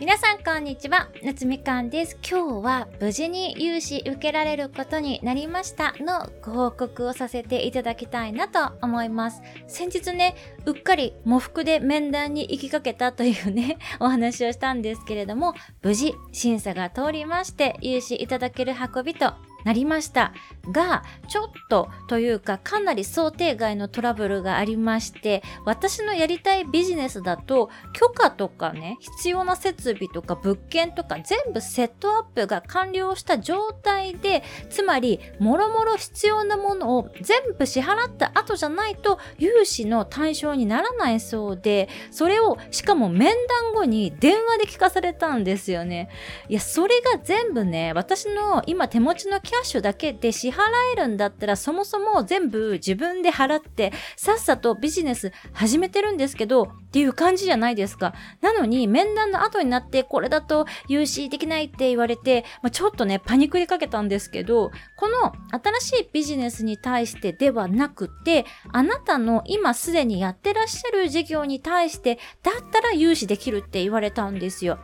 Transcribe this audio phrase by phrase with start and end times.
[0.00, 2.16] 皆さんこんにちは、夏みかんです。
[2.22, 9.42] 今日は無事に融資受けられることになりましたのご報告をさせていただきたいなと思います。
[9.66, 10.36] 先日ね、
[10.66, 20.32] うっかり喪服で面談に行きかけたというね、 お話をしたんですけれども、無事審査が通りまして融資いただける運びとなりました
[20.70, 46.08] が、ちょっとというかかなり想定外のトラブルがありまして、私のやりたいビジネスだと許可とかね、必要な設備とか物件とか全部セットアップが完了した状態で、つまりもろもろ必要なものを全部支払った後じゃないと融資の対象にならないそうで、それをしかも面談後に電話で聞かされたんですよね。
[46.48, 50.60] いや、それが全部ね、私の今手持ちのキャッシュだけで支払
[50.92, 58.12] えるんだったらそもそも全部自分で払ってさっさとビジネス始めてるんですけどっていう感じじゃないですか。
[58.42, 65.32] なのに面談の後になってこれだと融資できないって言われて、まあ、ちょっとねパニクりかけたんですけどこの
[65.80, 74.78] 新しいビジネスに対してではなくてあなたの今すでにやってらっしゃる事業に対してだったら融資できるって言われたんですよ。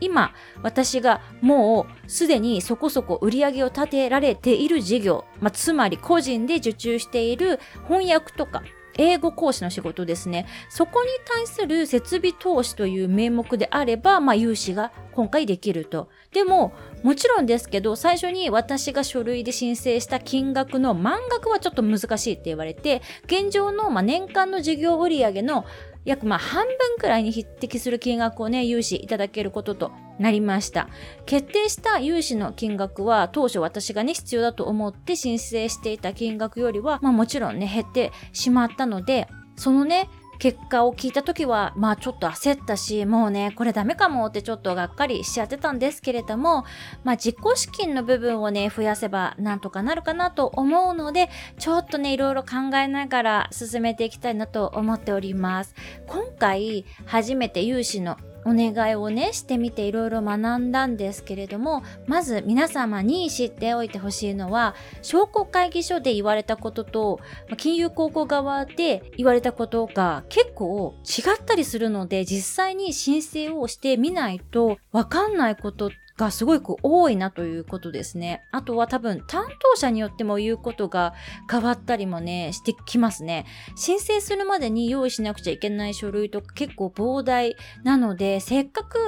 [0.00, 0.32] 今、
[0.62, 8.62] 私がもうすでにそこそこ売り上げを立てられている事業、まあ、つまり個人で受注している翻訳とか、
[8.98, 10.46] 英語講師の仕事ですね。
[10.68, 16.08] そこに対する設備投資という名目であれば、まあ、融資が今回できると。
[16.32, 16.72] でも、
[17.04, 25.64] もちろんですけど、最初に私が書類で申請した金額の満額はちょっと難しいって言われて、現状のまあ年間の事業売上の
[26.08, 30.88] 約まあ半分くらいに匹敵する金額をね、融資いただけることとなりました。
[31.26, 46.64] 決定した融資の金額は当初私がね、必要だと思って申請していた金額よりは、まあもちろんね、減ってしまったので、そのね、結果を聞いた時は、まあちょっと焦ったし、もうね、これダメかもってちょっとがっかりしちゃってたんですけれども、
[47.02, 51.28] まあ実行資金の部分をね、増やせばなんとかなるかなと思うので、
[51.58, 55.74] ちょっとね、いろいろ考えながら進めていきたいなと思っております。
[56.06, 67.20] 今回、初めて融資のお願いをねしてみていろいろ学んだんですけれどもまず皆様に知っておいてほしいのは商工会議所で言われたことと
[67.56, 78.42] 金融高校側で言われたことが結構違ったりするので実際に申請をしてみないとわかんないことってがすごく多いなということですね。
[78.50, 81.14] あとは多分担当者によっても言うことが
[81.50, 83.46] 変わったりもね、してきますね。
[83.76, 88.98] 申請するまでに用意しなくちゃいけない書類とか結構膨大なので、せっかく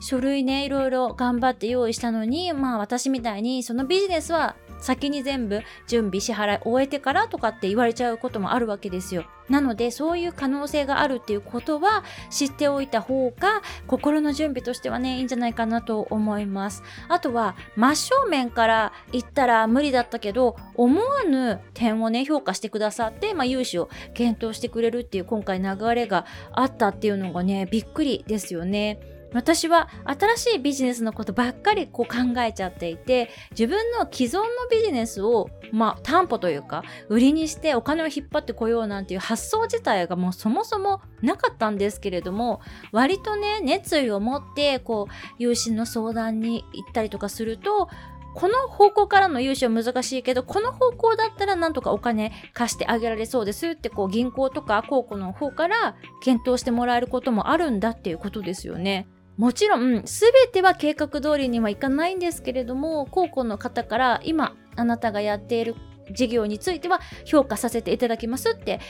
[0.00, 9.24] 書類ね、いろいろ頑張って用意したのに、まあ私みたいにそのビジネスは先に全部準備支払い終えてからとかって言われちゃうこともあるわけですよ。
[9.48, 16.82] なのでそういう可能性があるっていうことは知っておいた方が心の準備としてはねいいんじゃないかなと思います。
[17.08, 29.17] あとは真正面から言ったら無理だったけど思わぬ点をね評価してくださって、まあ、融資を検討してくれるっていう今回流れがあったっていうのがねびっくりですよね。
[29.32, 42.60] 私は新しいビジネスのことばっかりこう考えちゃっていて自分の既存のビジネスをまあ担保というか売りにしてお金を引っ張ってこようなんていう発想自体がもうそもそもなかったんですけれども
[42.92, 47.88] 割とね熱意を持ってこう融資の相談に行ったりとかすると
[48.34, 59.08] この方向からの融資は難しいけど、この方向だったらなんとかお金貸してあげられそうですって、こう銀行とか公庫の方から検討してもらえることもあるんだっていうことですよね。
[59.38, 65.76] もちろん、すべては計画通りにはいかないんですけれども、高校の方から今、あなたがやっている
[66.10, 68.80] 事業については評価させていただきますって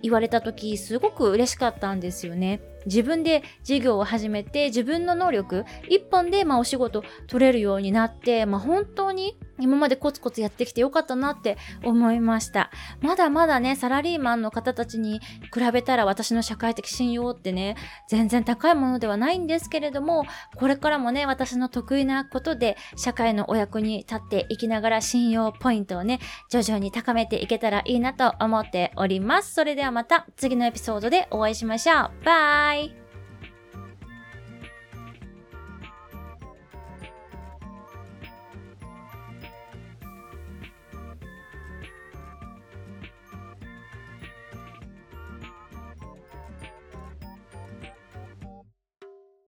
[0.00, 2.60] 言われた時、すごく嬉しかったんですよね。
[2.86, 12.70] 自分で事業を始めて自分の能力一本でまあお仕事取れるようになって、まあ、本当に今までコツコツやってきてよかったなって思いました。
[13.00, 15.20] まだまだね、サラリーマンの方たちに
[15.52, 17.76] 比べたら私の社会的信用ってね、
[18.08, 20.24] 全然高いものではないんですけれども、
[20.56, 26.20] これからもね、私の得意なことで社会のお役に立っていきながら信用ポイントをね、
[26.50, 29.54] 徐々に高めていけたらいいなと思っております。
[29.54, 32.10] それではまた次のエピソードでお会いしましょう。
[32.24, 32.97] バイ